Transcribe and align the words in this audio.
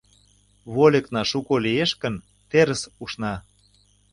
Вольыкна 0.73 1.21
шуко 1.31 1.55
лиеш 1.65 1.91
гын, 2.01 2.15
терыс 2.49 2.81
ушна. 3.03 3.33